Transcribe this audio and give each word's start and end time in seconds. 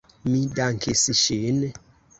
Mi 0.29 0.39
dankis 0.61 1.05
ŝin. 1.23 1.65